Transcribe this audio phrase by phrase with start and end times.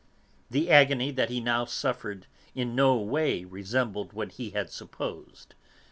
[0.49, 5.53] The agony that he now suffered in no way resembled what he had supposed.